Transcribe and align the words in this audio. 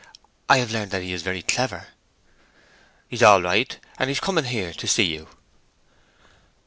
"I 0.49 0.57
have 0.57 0.71
learned 0.71 0.89
that 0.89 1.03
he 1.03 1.13
is 1.13 1.21
very 1.21 1.43
clever." 1.43 1.89
"He's 3.07 3.21
all 3.21 3.39
right, 3.43 3.77
and 3.99 4.09
he's 4.09 4.19
coming 4.19 4.45
here 4.45 4.73
to 4.73 4.87
see 4.87 5.03
you." 5.03 5.27